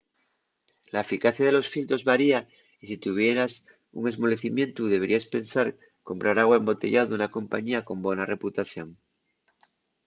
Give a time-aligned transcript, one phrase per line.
[0.93, 3.53] la eficacia de los filtros varia y si tuvieras
[3.97, 5.67] un esmolecimientu deberíes pensar
[6.09, 8.89] comprar agua embotellao d’una compañía con bona reputación